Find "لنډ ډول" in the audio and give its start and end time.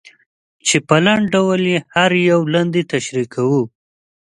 1.05-1.61